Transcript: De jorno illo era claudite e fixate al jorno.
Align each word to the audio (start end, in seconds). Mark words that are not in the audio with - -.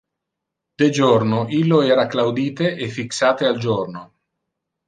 De 0.81 0.87
jorno 0.99 1.43
illo 1.57 1.79
era 1.89 2.07
claudite 2.15 2.73
e 2.75 2.89
fixate 2.97 3.45
al 3.51 3.59
jorno. 3.67 4.07